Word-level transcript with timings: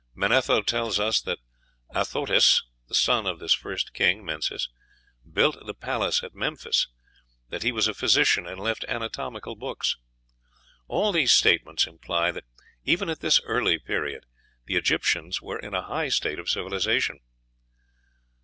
Manetho 0.15 0.63
tells 0.63 0.99
us 0.99 1.21
that 1.21 1.37
Athotis, 1.93 2.63
the 2.87 2.95
son 2.95 3.27
of 3.27 3.37
this 3.37 3.53
first 3.53 3.93
king, 3.93 4.25
Menes, 4.25 4.67
built 5.31 5.63
the 5.63 5.75
palace 5.75 6.23
at 6.23 6.33
Memphis; 6.33 6.87
that 7.49 7.61
he 7.61 7.71
was 7.71 7.87
a 7.87 7.93
physician, 7.93 8.47
and 8.47 8.59
left 8.59 8.83
anatomical 8.87 9.55
books. 9.55 9.97
All 10.87 11.11
these 11.11 11.31
statements 11.33 11.85
imply 11.85 12.31
that 12.31 12.45
even 12.83 13.09
at 13.11 13.19
this 13.19 13.41
early 13.43 13.77
period 13.77 14.25
the 14.65 14.75
Egyptians 14.75 15.39
were 15.39 15.59
in 15.59 15.75
a 15.75 15.83
high 15.85 16.09
state 16.09 16.39
of 16.39 16.49
civilization." 16.49 17.19